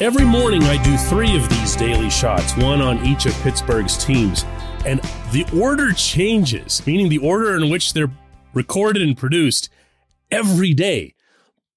[0.00, 4.46] Every morning, I do three of these daily shots, one on each of Pittsburgh's teams.
[4.86, 4.98] And
[5.30, 8.10] the order changes, meaning the order in which they're
[8.54, 9.68] recorded and produced
[10.30, 11.12] every day,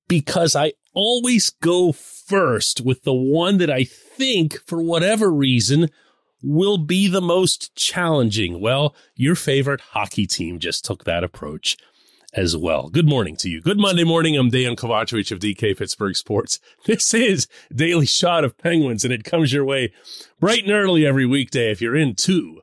[0.07, 5.89] because I always go first with the one that I think, for whatever reason,
[6.41, 8.61] will be the most challenging.
[8.61, 11.75] Well, your favorite hockey team just took that approach
[12.33, 12.89] as well.
[12.89, 13.61] Good morning to you.
[13.61, 14.35] Good Monday morning.
[14.35, 16.59] I'm Dejan Kovacevic of DK Pittsburgh Sports.
[16.85, 19.93] This is Daily Shot of Penguins, and it comes your way
[20.39, 22.61] bright and early every weekday if you're into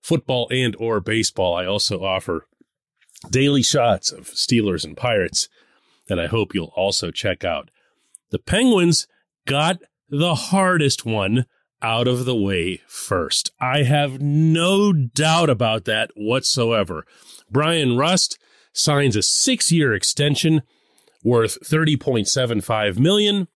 [0.00, 1.54] football and or baseball.
[1.54, 2.46] I also offer
[3.28, 5.48] daily shots of Steelers and Pirates
[6.08, 7.70] that I hope you'll also check out.
[8.30, 9.06] The Penguins
[9.46, 11.46] got the hardest one
[11.82, 13.50] out of the way first.
[13.60, 17.04] I have no doubt about that whatsoever.
[17.50, 18.38] Bryan Rust
[18.72, 20.62] signs a six year extension
[21.22, 23.48] worth 30.75 million.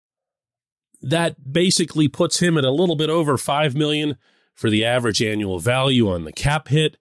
[1.02, 4.17] That basically puts him at a little bit over 5 million
[4.53, 6.98] for the average annual value on the cap hit.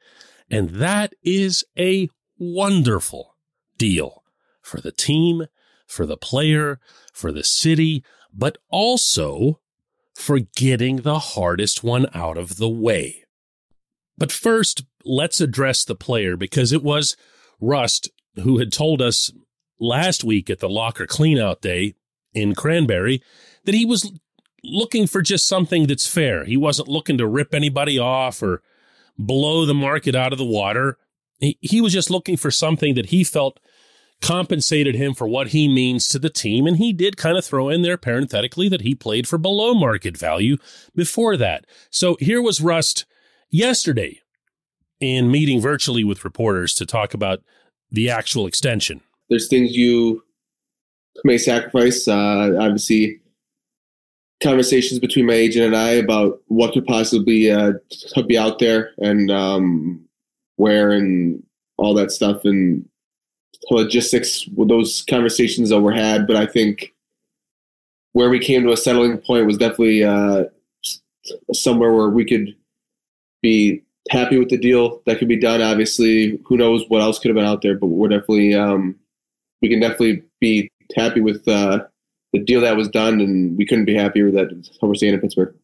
[0.51, 2.09] And that is a
[2.39, 3.37] wonderful
[3.79, 4.23] deal
[4.61, 5.47] for the team,
[5.87, 6.81] for the player,
[7.13, 9.61] for the city, but also
[10.15, 13.25] for getting the hardest one out of the way.
[14.17, 17.17] But first, let's address the player because it was
[17.61, 19.31] Rust, who had told us
[19.79, 21.95] last week at the locker cleanout day
[22.33, 23.23] in Cranberry
[23.65, 24.13] that he was
[24.63, 26.45] looking for just something that's fair.
[26.45, 28.63] He wasn't looking to rip anybody off or
[29.19, 30.99] blow the market out of the water.
[31.39, 33.61] He, he was just looking for something that he felt
[34.23, 36.67] compensated him for what he means to the team.
[36.67, 40.17] And he did kind of throw in there parenthetically that he played for below market
[40.17, 40.57] value
[40.95, 41.67] before that.
[41.91, 43.05] So here was Rust
[43.51, 44.21] yesterday
[45.05, 47.43] in meeting virtually with reporters to talk about
[47.91, 49.01] the actual extension.
[49.29, 50.23] There's things you
[51.25, 52.09] may sacrifice.
[52.09, 53.21] Uh, obviously,
[54.43, 57.75] conversations between my agent and I about what could possibly uh,
[58.27, 60.05] be out there and um,
[60.57, 61.43] where and
[61.77, 62.87] all that stuff and
[63.71, 64.47] logistics.
[64.49, 66.93] Well, those conversations that were had, but I think
[68.13, 70.45] where we came to a settling point was definitely uh,
[71.53, 72.55] somewhere where we could
[73.43, 75.63] be happy with the deal that could be done.
[75.63, 78.97] Obviously, who knows what else could have been out there, but we're definitely um,
[79.63, 81.85] we can definitely be happy with uh,
[82.33, 84.49] the deal that was done, and we couldn't be happier with that
[84.81, 85.55] how we're staying in Pittsburgh.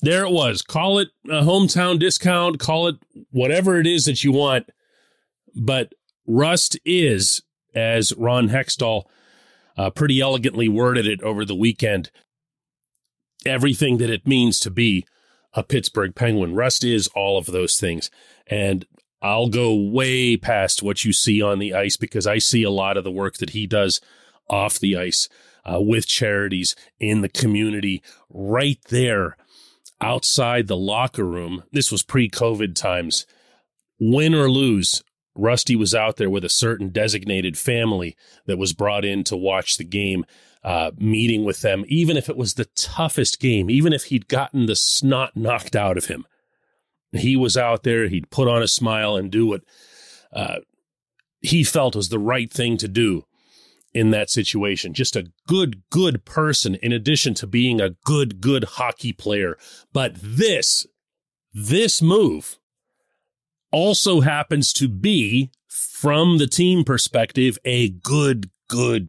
[0.00, 0.62] There it was.
[0.62, 2.60] Call it a hometown discount.
[2.60, 2.96] Call it
[3.30, 4.70] whatever it is that you want.
[5.56, 5.92] But
[6.26, 7.42] Rust is,
[7.74, 9.04] as Ron Hextall
[9.76, 12.12] uh, pretty elegantly worded it over the weekend,
[13.44, 15.04] everything that it means to be
[15.54, 16.54] a Pittsburgh Penguin.
[16.54, 18.10] Rust is all of those things.
[18.46, 18.86] And
[19.20, 22.96] I'll go way past what you see on the ice because I see a lot
[22.96, 24.00] of the work that he does
[24.48, 25.28] off the ice
[25.64, 29.36] uh, with charities in the community right there
[30.00, 31.64] outside the locker room.
[31.72, 33.26] This was pre COVID times.
[34.00, 35.02] Win or lose,
[35.34, 38.16] Rusty was out there with a certain designated family
[38.46, 40.24] that was brought in to watch the game
[40.68, 44.66] uh, meeting with them, even if it was the toughest game, even if he'd gotten
[44.66, 46.26] the snot knocked out of him.
[47.10, 49.62] He was out there, he'd put on a smile and do what
[50.30, 50.58] uh,
[51.40, 53.24] he felt was the right thing to do
[53.94, 54.92] in that situation.
[54.92, 59.56] Just a good, good person, in addition to being a good, good hockey player.
[59.94, 60.86] But this,
[61.54, 62.58] this move
[63.72, 69.08] also happens to be, from the team perspective, a good, good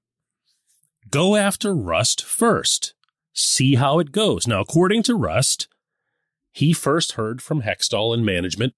[1.11, 2.93] go after Rust first.
[3.33, 4.47] See how it goes.
[4.47, 5.67] Now, according to Rust,
[6.51, 8.73] he first heard from Hextall and management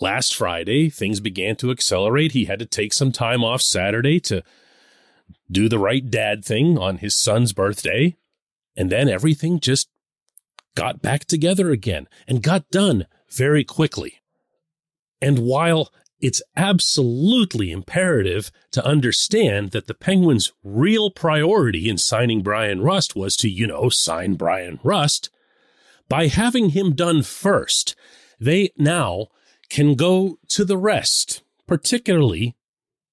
[0.00, 0.90] last Friday.
[0.90, 2.32] Things began to accelerate.
[2.32, 4.42] He had to take some time off Saturday to
[5.50, 8.16] do the right dad thing on his son's birthday.
[8.76, 9.88] And then everything just
[10.74, 14.20] got back together again and got done very quickly.
[15.20, 15.92] And while
[16.24, 23.36] it's absolutely imperative to understand that the Penguins' real priority in signing Bryan Rust was
[23.36, 25.28] to, you know, sign Bryan Rust.
[26.08, 27.94] By having him done first,
[28.40, 29.26] they now
[29.68, 32.56] can go to the rest, particularly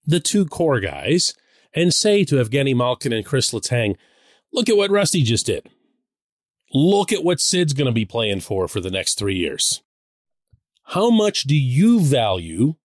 [0.05, 1.33] the two core guys,
[1.73, 3.97] and say to Evgeny Malkin and Chris Letang,
[4.53, 5.67] look at what Rusty just did.
[6.73, 9.81] Look at what Sid's going to be playing for for the next three years.
[10.83, 12.75] How much do you value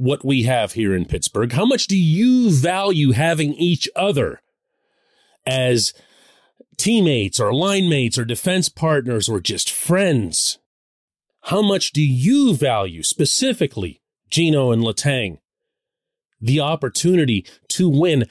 [0.00, 1.52] what we have here in Pittsburgh?
[1.52, 4.40] How much do you value having each other
[5.44, 5.92] as
[6.78, 10.58] teammates or line mates or defense partners or just friends?
[11.44, 14.00] How much do you value specifically,
[14.30, 15.38] Gino and Letang,
[16.40, 18.24] the opportunity to win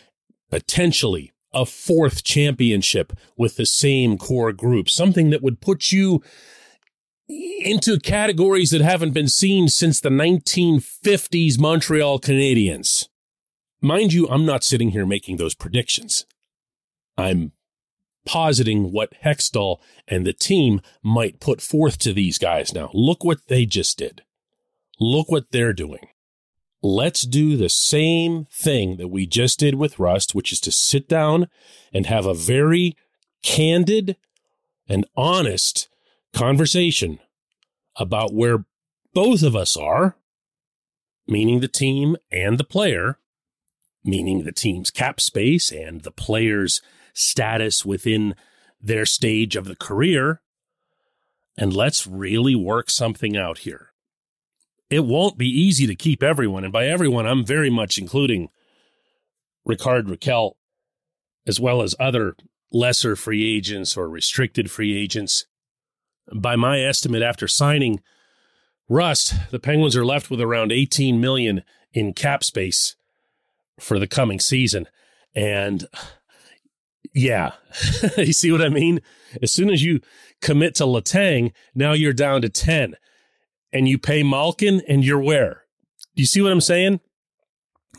[0.49, 6.23] potentially a fourth championship with the same core group, something that would put you
[7.29, 13.07] into categories that haven't been seen since the 1950s Montreal Canadiens.
[13.81, 16.25] Mind you, I'm not sitting here making those predictions.
[17.17, 17.51] I'm
[18.25, 19.77] positing what Hextall
[20.07, 22.89] and the team might put forth to these guys now.
[22.93, 24.23] Look what they just did.
[24.99, 26.09] Look what they're doing.
[26.81, 31.09] Let's do the same thing that we just did with Rust, which is to sit
[31.09, 31.47] down
[31.93, 32.95] and have a very
[33.43, 34.15] candid
[34.87, 35.88] and honest
[36.33, 37.19] conversation
[37.95, 38.65] about where
[39.13, 40.15] both of us are,
[41.27, 43.17] meaning the team and the player,
[44.03, 46.81] meaning the team's cap space and the player's
[47.13, 48.35] status within
[48.81, 50.41] their stage of the career.
[51.57, 53.91] And let's really work something out here.
[54.89, 56.63] It won't be easy to keep everyone.
[56.63, 58.49] And by everyone, I'm very much including
[59.65, 60.53] Rickard Rakell,
[61.45, 62.35] as well as other
[62.71, 65.45] lesser free agents or restricted free agents.
[66.33, 68.01] By my estimate, after signing
[68.87, 72.95] Rust, the Penguins are left with around 18 million in cap space
[73.79, 74.87] for the coming season.
[75.35, 75.87] And
[77.13, 77.53] yeah,
[78.17, 79.01] you see what I mean?
[79.41, 80.01] As soon as you
[80.41, 82.95] commit to Letang, now you're down to 10
[83.71, 85.63] and you pay Malkin and you're where?
[86.15, 86.99] Do you see what I'm saying?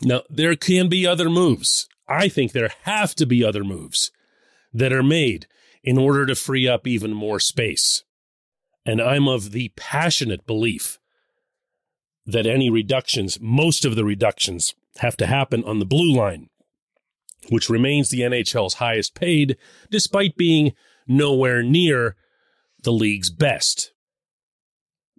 [0.01, 1.87] Now, there can be other moves.
[2.07, 4.11] I think there have to be other moves
[4.73, 5.47] that are made
[5.83, 8.03] in order to free up even more space.
[8.85, 10.99] And I'm of the passionate belief
[12.25, 16.49] that any reductions, most of the reductions, have to happen on the blue line,
[17.49, 19.57] which remains the NHL's highest paid,
[19.89, 20.73] despite being
[21.07, 22.15] nowhere near
[22.83, 23.91] the league's best.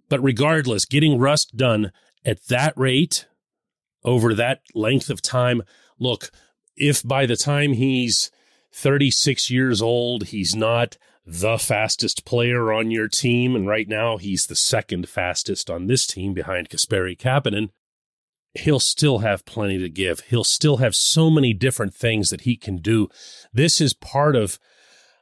[0.09, 1.91] But regardless, getting Rust done
[2.25, 3.27] at that rate
[4.03, 5.63] over that length of time,
[5.99, 6.29] look,
[6.75, 8.31] if by the time he's
[8.71, 14.47] 36 years old, he's not the fastest player on your team, and right now he's
[14.47, 17.69] the second fastest on this team behind Kasperi Kapanen,
[18.53, 20.21] he'll still have plenty to give.
[20.21, 23.07] He'll still have so many different things that he can do.
[23.51, 24.59] This is part of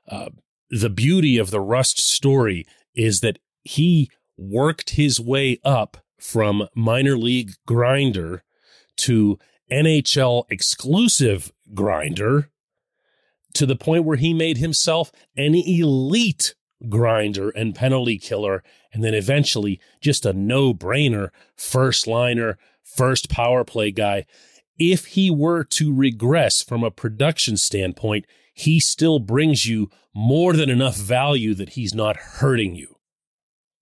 [0.09, 0.29] uh,
[0.69, 2.65] the beauty of the Rust story
[2.95, 8.43] is that he worked his way up from minor league grinder
[8.97, 9.39] to
[9.71, 12.50] NHL exclusive grinder
[13.53, 16.55] to the point where he made himself an elite
[16.89, 18.63] grinder and penalty killer,
[18.93, 24.25] and then eventually just a no brainer first liner, first power play guy.
[24.77, 30.69] If he were to regress from a production standpoint, he still brings you more than
[30.69, 32.95] enough value that he's not hurting you.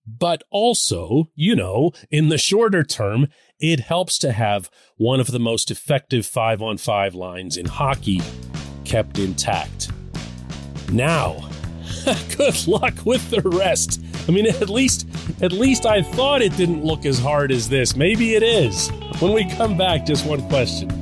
[0.05, 3.27] But also, you know, in the shorter term,
[3.59, 8.21] it helps to have one of the most effective five on five lines in hockey
[8.89, 9.91] kept intact.
[10.91, 11.47] Now,
[12.37, 14.01] good luck with the rest.
[14.27, 15.07] I mean, at least,
[15.41, 17.95] at least I thought it didn't look as hard as this.
[17.95, 18.89] Maybe it is.
[19.19, 20.98] When we come back, just one question.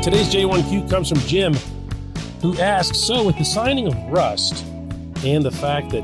[0.00, 1.54] Today's J1Q comes from Jim,
[2.40, 4.64] who asks So, with the signing of Rust
[5.24, 6.02] and the fact that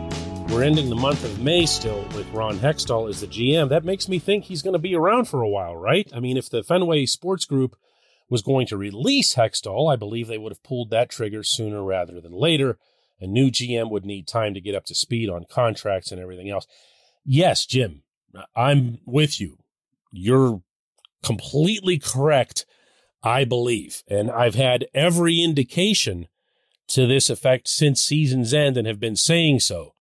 [0.50, 4.08] we're ending the month of May still with Ron Hextall as the GM, that makes
[4.08, 6.08] me think he's going to be around for a while, right?
[6.14, 7.76] I mean, if the Fenway Sports Group
[8.28, 12.20] was going to release Hextall, I believe they would have pulled that trigger sooner rather
[12.20, 12.78] than later.
[13.20, 16.48] A new GM would need time to get up to speed on contracts and everything
[16.50, 16.66] else.
[17.24, 18.02] Yes, Jim,
[18.54, 19.58] I'm with you.
[20.12, 20.62] You're
[21.22, 22.64] completely correct
[23.22, 24.02] I believe.
[24.08, 26.28] And I've had every indication
[26.88, 29.94] to this effect since season's end and have been saying so.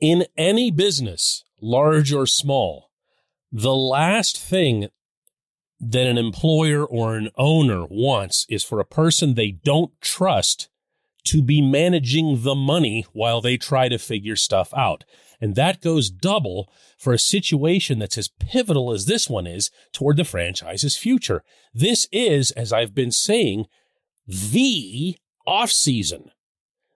[0.00, 2.90] In any business, large or small,
[3.50, 4.88] the last thing
[5.80, 10.68] that an employer or an owner wants is for a person they don't trust
[11.24, 15.04] to be managing the money while they try to figure stuff out.
[15.40, 20.16] And that goes double for a situation that's as pivotal as this one is toward
[20.16, 21.42] the franchise's future.
[21.74, 23.66] This is, as I've been saying,
[24.26, 26.30] the off season.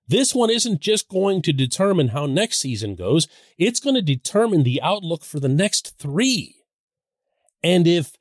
[0.08, 3.26] This one isn't just going to determine how next season goes,
[3.58, 6.54] it's going to determine the outlook for the next three.
[7.64, 8.12] And if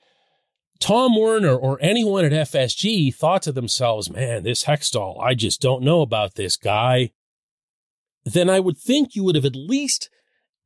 [0.80, 5.84] Tom Werner or anyone at FSG thought to themselves, man, this Hextall, I just don't
[5.84, 7.12] know about this guy,
[8.26, 10.10] then I would think you would have at least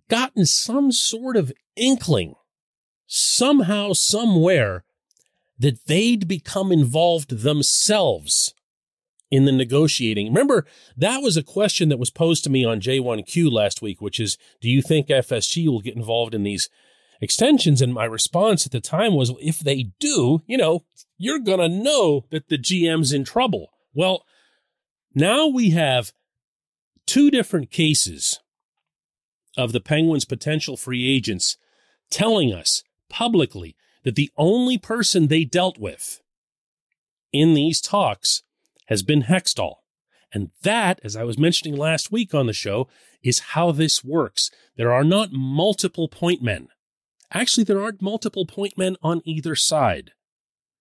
[0.10, 2.36] gotten some sort of inkling
[3.06, 4.84] somehow, somewhere,
[5.58, 8.54] that they'd become involved themselves
[9.32, 10.28] in the negotiating.
[10.28, 10.66] Remember,
[10.98, 14.38] that was a question that was posed to me on J1Q last week, which is
[14.62, 16.70] Do you think FSG will get involved in these
[17.22, 17.82] extensions?
[17.82, 20.86] And my response at the time was if they do, you know,
[21.18, 23.72] you're going to know that the GM's in trouble.
[23.94, 24.24] Well,
[25.14, 26.14] now we have
[27.06, 28.40] two different cases
[29.58, 31.58] of the Penguins' potential free agents
[32.10, 36.22] telling us publicly that the only person they dealt with
[37.34, 38.44] in these talks
[38.88, 39.76] has been Hextall.
[40.32, 42.88] And that, as I was mentioning last week on the show,
[43.24, 44.52] is how this works.
[44.78, 46.70] There are not multiple point men.
[47.32, 50.12] Actually, there aren't multiple point men on either side.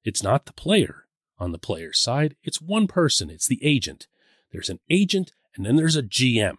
[0.05, 1.05] It's not the player
[1.39, 2.37] on the player's side.
[2.43, 3.31] It's one person.
[3.31, 4.07] It's the agent.
[4.51, 6.57] There's an agent and then there's a GM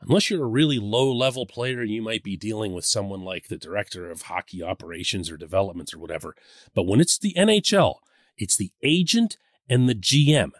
[0.00, 3.56] unless you're a really low level player, you might be dealing with someone like the
[3.56, 6.34] director of hockey operations or developments or whatever.
[6.74, 7.96] But when it's the NHL,
[8.36, 9.36] it's the agent
[9.68, 10.50] and the GM.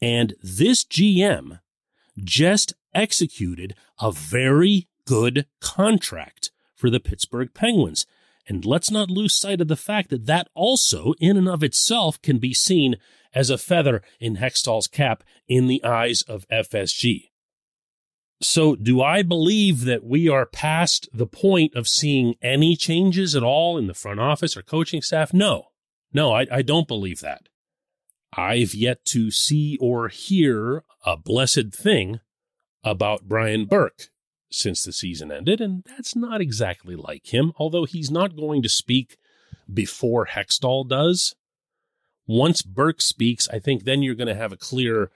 [0.00, 1.60] And this GM
[2.22, 6.37] just executed a very good contract
[6.78, 8.06] for the Pittsburgh Penguins.
[8.48, 12.22] And let's not lose sight of the fact that that also, in and of itself,
[12.22, 12.96] can be seen
[13.34, 17.30] as a feather in Hextall's cap in the eyes of FSG.
[18.40, 23.42] So, do I believe that we are past the point of seeing any changes at
[23.42, 25.34] all in the front office or coaching staff?
[25.34, 25.66] No,
[26.12, 27.48] no, I, I don't believe that.
[28.32, 32.20] I've yet to see or hear a blessed thing
[32.84, 34.08] about Brian Burke
[34.50, 38.68] since the season ended, and that's not exactly like him, although he's not going to
[38.68, 39.18] speak
[39.72, 41.34] before Hextall does.
[42.26, 45.10] Once Burke speaks, I think then you're going to have a clear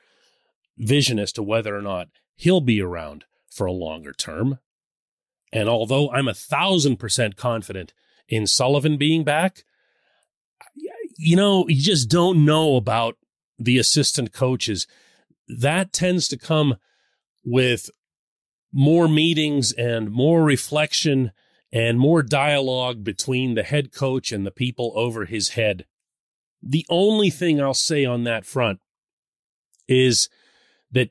[0.78, 4.58] vision as to whether or not he'll be around for a longer term.
[5.52, 7.92] And although I'm a thousand percent confident
[8.28, 9.64] in Sullivan being back,
[11.18, 13.16] you know, you just don't know about
[13.58, 14.86] the assistant coaches.
[15.46, 16.76] That tends to come
[17.44, 17.90] with
[18.72, 21.32] more meetings and more reflection
[21.72, 25.86] and more dialogue between the head coach and the people over his head.
[26.62, 28.80] The only thing I'll say on that front
[29.88, 30.28] is
[30.90, 31.10] that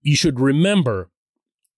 [0.00, 1.10] you should remember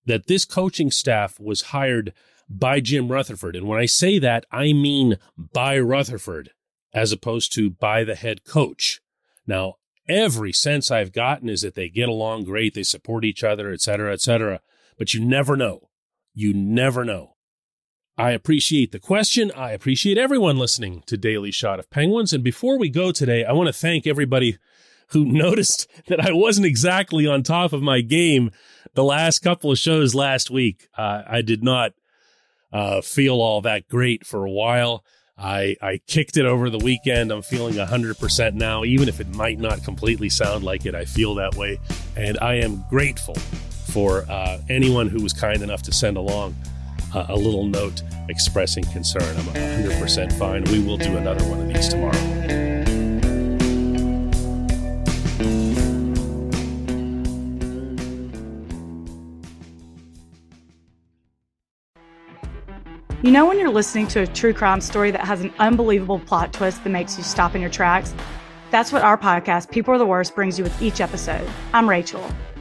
[0.06, 2.12] that this coaching staff was hired
[2.48, 3.56] by Jim Rutherford.
[3.56, 6.50] And when I say that, I mean by Rutherford
[6.94, 9.00] as opposed to by the head coach.
[9.46, 9.74] Now,
[10.08, 13.80] every sense I've gotten is that they get along great, they support each other, et
[13.80, 14.60] cetera, et cetera.
[14.98, 15.88] But you never know.
[16.34, 17.36] You never know.
[18.18, 19.52] I appreciate the question.
[19.52, 22.32] I appreciate everyone listening to Daily Shot of Penguins.
[22.32, 24.58] And before we go today, I want to thank everybody
[25.10, 28.50] who noticed that I wasn't exactly on top of my game
[28.94, 30.88] the last couple of shows last week.
[30.98, 31.92] Uh, I did not
[32.72, 35.04] uh, feel all that great for a while.
[35.40, 37.30] I, I kicked it over the weekend.
[37.30, 40.96] I'm feeling 100% now, even if it might not completely sound like it.
[40.96, 41.78] I feel that way.
[42.16, 43.36] And I am grateful
[43.92, 46.54] for uh, anyone who was kind enough to send along
[47.14, 49.22] uh, a little note expressing concern.
[49.22, 50.64] I'm 100% fine.
[50.64, 52.18] We will do another one of these tomorrow.
[63.20, 66.52] You know, when you're listening to a true crime story that has an unbelievable plot
[66.52, 68.14] twist that makes you stop in your tracks?
[68.70, 71.48] That's what our podcast, People Are the Worst, brings you with each episode.
[71.72, 72.22] I'm Rachel.